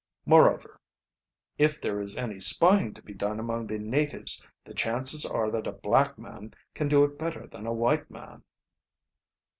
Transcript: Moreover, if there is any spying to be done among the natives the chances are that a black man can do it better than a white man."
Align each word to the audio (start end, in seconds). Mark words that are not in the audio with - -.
Moreover, 0.25 0.81
if 1.59 1.79
there 1.79 2.01
is 2.01 2.17
any 2.17 2.39
spying 2.39 2.91
to 2.95 3.03
be 3.03 3.13
done 3.13 3.39
among 3.39 3.67
the 3.67 3.77
natives 3.77 4.47
the 4.65 4.73
chances 4.73 5.27
are 5.27 5.51
that 5.51 5.67
a 5.67 5.71
black 5.71 6.17
man 6.17 6.55
can 6.73 6.87
do 6.87 7.03
it 7.03 7.19
better 7.19 7.45
than 7.45 7.67
a 7.67 7.71
white 7.71 8.09
man." 8.09 8.41